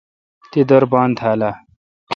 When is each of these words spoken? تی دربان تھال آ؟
تی 0.49 0.59
دربان 0.69 1.09
تھال 1.19 1.41
آ؟ 1.49 1.51